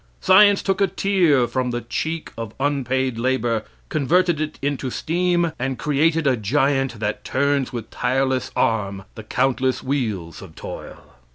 Science 0.19 0.63
took 0.63 0.81
a 0.81 0.87
tear 0.87 1.47
from 1.47 1.69
the 1.69 1.81
cheek 1.81 2.31
of 2.35 2.55
unpaid 2.59 3.19
labor, 3.19 3.63
converted 3.87 4.41
it 4.41 4.57
into 4.59 4.89
steam, 4.89 5.51
and 5.59 5.77
created 5.77 6.25
a 6.25 6.35
giant 6.35 6.99
that 6.99 7.23
turns 7.23 7.71
with 7.71 7.91
tireless 7.91 8.49
arm 8.55 9.03
the 9.13 9.21
countless 9.23 9.83
wheels 9.83 10.41
of 10.41 10.55
toil. 10.55 11.13